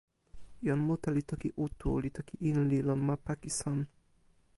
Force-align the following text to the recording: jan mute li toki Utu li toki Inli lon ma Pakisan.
jan 0.67 0.79
mute 0.85 1.09
li 1.15 1.23
toki 1.31 1.49
Utu 1.65 1.91
li 2.03 2.09
toki 2.19 2.35
Inli 2.49 2.79
lon 2.87 3.01
ma 3.07 3.15
Pakisan. 3.25 3.79